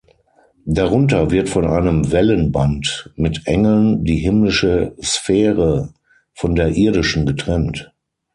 [0.65, 5.93] Darunter wird von einem Wellenband mit Engeln die himmlische Sphäre
[6.33, 7.93] von der irdischen getrennt.